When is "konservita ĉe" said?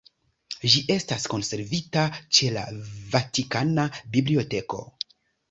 1.33-2.49